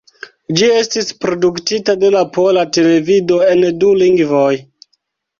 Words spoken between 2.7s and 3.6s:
Televido